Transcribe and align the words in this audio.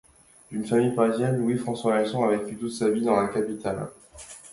D'une 0.49 0.65
famille 0.65 0.95
parisienne, 0.95 1.37
Louis 1.37 1.59
François 1.59 1.99
Hérisson 1.99 2.23
a 2.23 2.35
vécu 2.35 2.55
toute 2.57 2.71
sa 2.71 2.89
vie 2.89 3.03
dans 3.05 3.21
la 3.21 3.27
capitale. 3.27 3.87